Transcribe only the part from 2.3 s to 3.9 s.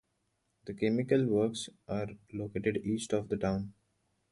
located east of the town.